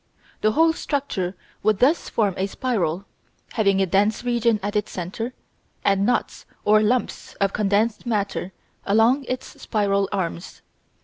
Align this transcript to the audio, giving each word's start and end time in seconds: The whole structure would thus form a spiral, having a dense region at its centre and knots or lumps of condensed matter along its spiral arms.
The 0.41 0.53
whole 0.53 0.73
structure 0.73 1.35
would 1.61 1.77
thus 1.77 2.09
form 2.09 2.33
a 2.35 2.47
spiral, 2.47 3.05
having 3.53 3.79
a 3.79 3.85
dense 3.85 4.23
region 4.23 4.59
at 4.63 4.75
its 4.75 4.91
centre 4.91 5.31
and 5.85 6.07
knots 6.07 6.47
or 6.65 6.81
lumps 6.81 7.35
of 7.35 7.53
condensed 7.53 8.07
matter 8.07 8.51
along 8.83 9.25
its 9.25 9.61
spiral 9.61 10.09
arms. 10.11 10.63